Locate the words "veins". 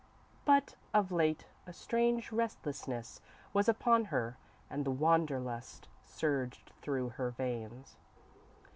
7.29-7.97